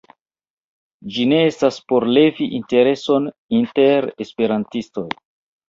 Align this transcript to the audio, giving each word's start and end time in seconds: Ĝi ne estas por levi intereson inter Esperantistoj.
Ĝi 1.15 1.25
ne 1.33 1.41
estas 1.49 1.77
por 1.91 2.07
levi 2.17 2.49
intereson 2.61 3.29
inter 3.61 4.11
Esperantistoj. 4.29 5.09